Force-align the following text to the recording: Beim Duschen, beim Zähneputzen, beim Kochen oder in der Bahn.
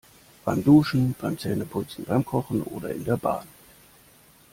Beim 0.45 0.63
Duschen, 0.63 1.13
beim 1.21 1.37
Zähneputzen, 1.37 2.05
beim 2.05 2.25
Kochen 2.25 2.63
oder 2.63 2.89
in 2.89 3.05
der 3.05 3.17
Bahn. 3.17 3.45